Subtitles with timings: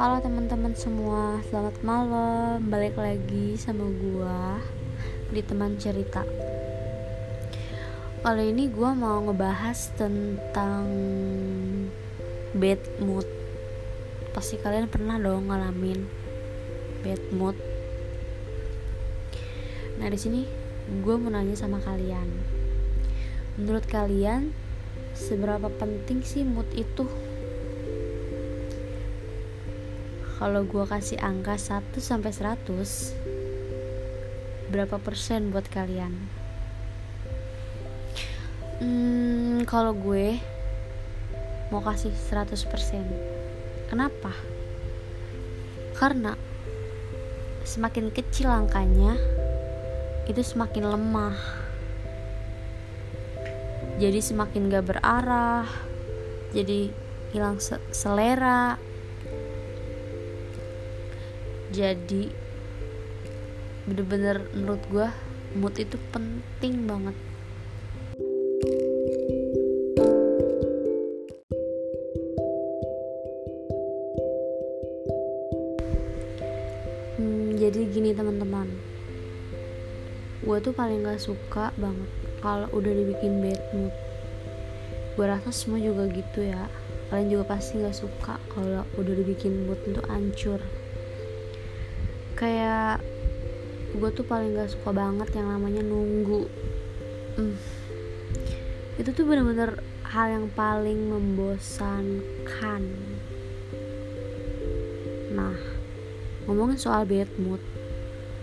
[0.00, 2.72] Halo teman-teman semua, selamat malam.
[2.72, 4.56] Balik lagi sama gua
[5.28, 6.24] di teman cerita.
[8.24, 10.88] Kali ini gua mau ngebahas tentang
[12.56, 13.28] bad mood.
[14.32, 16.08] Pasti kalian pernah dong ngalamin
[17.04, 17.60] bad mood.
[20.00, 20.48] Nah di sini
[21.04, 22.40] gue mau nanya sama kalian.
[23.60, 24.56] Menurut kalian
[25.12, 27.04] seberapa penting sih mood itu?
[30.40, 32.64] Kalau gue kasih angka 1 sampai 100
[34.72, 36.16] berapa persen buat kalian?
[38.80, 40.40] Hmm, kalau gue
[41.68, 43.04] mau kasih 100 persen.
[43.92, 44.32] Kenapa?
[46.00, 46.32] Karena
[47.68, 49.20] semakin kecil angkanya
[50.24, 51.36] itu semakin lemah.
[54.00, 55.68] Jadi semakin gak berarah
[56.56, 56.88] jadi
[57.36, 57.60] hilang
[57.92, 58.80] selera
[61.70, 62.34] jadi
[63.86, 65.08] bener-bener menurut gue
[65.54, 67.14] mood itu penting banget.
[77.18, 78.66] Hmm, jadi gini teman-teman.
[80.42, 82.10] Gue tuh paling gak suka banget
[82.42, 83.94] kalau udah dibikin bad mood.
[85.14, 86.66] Gue rasa semua juga gitu ya.
[87.14, 90.58] Kalian juga pasti gak suka kalau udah dibikin mood itu hancur
[92.40, 93.04] kayak
[93.92, 96.48] gue tuh paling gak suka banget yang namanya nunggu.
[97.36, 97.56] Hmm.
[99.00, 102.82] itu tuh bener-bener hal yang paling membosankan.
[105.36, 105.56] Nah
[106.48, 107.60] ngomongin soal bad mood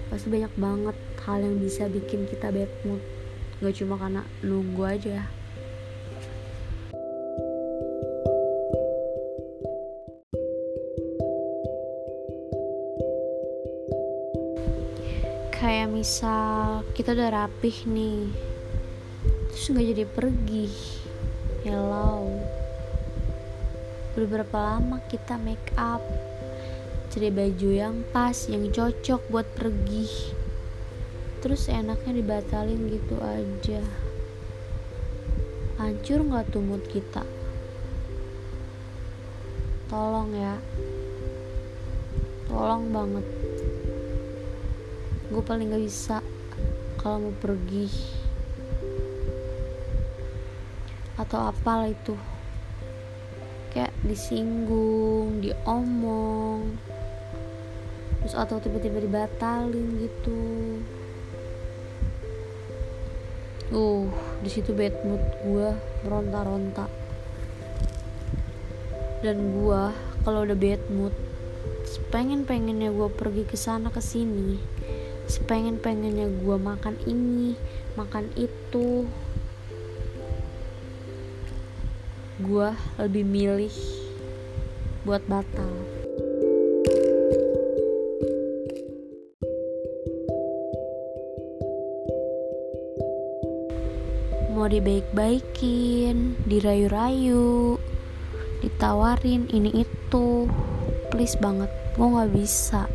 [0.07, 3.01] pasti banyak banget hal yang bisa bikin kita bad mood.
[3.59, 5.36] Gak cuma karena nunggu aja
[15.57, 18.29] kayak misal kita udah rapih nih
[19.49, 20.69] terus nggak jadi pergi.
[21.65, 22.29] Hello
[24.13, 26.01] udah berapa lama kita make up?
[27.09, 30.05] Cari baju yang pas yang cocok buat pergi.
[31.41, 33.81] Terus enaknya dibatalin gitu aja.
[35.81, 37.25] Hancur nggak tuh mood kita?
[39.89, 40.61] Tolong ya.
[42.45, 43.25] Tolong banget
[45.27, 46.17] gue paling gak bisa
[46.99, 47.87] kalau mau pergi.
[51.19, 52.15] Atau apalah itu.
[53.73, 56.77] Kayak disinggung diomong.
[58.23, 60.41] Terus atau tiba-tiba dibatalin gitu.
[63.71, 64.07] Uh
[64.37, 65.69] di situ bad mood gue
[66.05, 66.85] meronta-ronta
[69.25, 69.81] dan gue
[70.21, 71.15] kalau udah bad mood
[72.13, 74.61] pengen pengennya gue pergi ke sana ke sini
[75.27, 77.59] sepengen pengennya gue makan ini
[77.99, 79.03] makan itu.
[82.39, 83.75] Gue lebih milih
[85.03, 85.71] buat batal.
[94.55, 97.77] Mau dibaik-baikin dirayu-rayu
[98.63, 100.47] ditawarin ini itu.
[101.11, 102.85] Please banget gue nggak bisa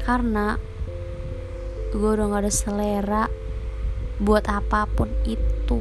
[0.00, 0.56] karena
[1.90, 3.24] gue udah gak ada selera
[4.20, 5.78] buat apa pun itu.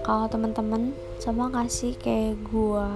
[0.00, 0.90] Kalau teman-teman
[1.22, 2.88] sama kasih kayak gue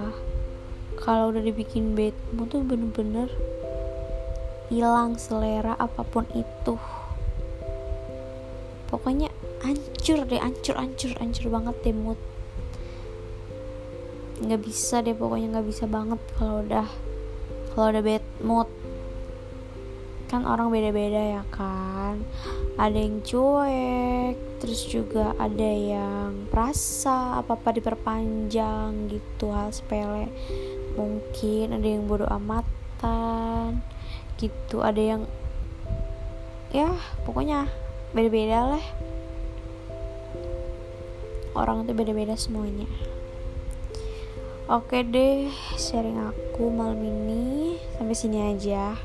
[0.99, 3.29] kalau udah dibikin bedmu tuh bener-bener
[4.73, 6.75] hilang selera apa pun itu.
[8.89, 9.29] Pokoknya
[9.65, 12.19] hancur deh hancur hancur hancur banget deh mood.
[14.45, 16.87] Nggak bisa deh pokoknya nggak bisa banget kalau udah
[17.73, 18.69] kalau udah bad mood.
[20.29, 22.21] Kan orang beda-beda ya kan?
[22.77, 30.29] Ada yang cuek terus juga ada yang perasa apa apa diperpanjang gitu hal sepele.
[30.93, 33.81] Mungkin ada yang bodoh amatan
[34.37, 34.85] gitu.
[34.85, 35.21] Ada yang
[36.75, 36.91] ya
[37.23, 37.71] pokoknya
[38.11, 38.85] beda-beda lah
[41.55, 42.85] orang itu beda-beda semuanya.
[44.65, 47.77] Oke deh sharing aku malam ini.
[47.97, 48.97] Sampai sini aja.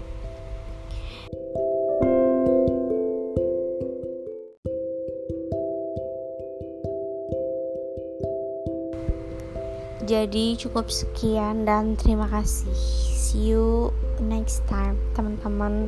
[10.10, 12.74] Jadi cukup sekian dan terima kasih.
[13.14, 15.86] See you next time teman-teman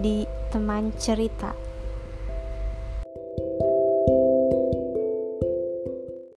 [0.00, 1.52] di teman cerita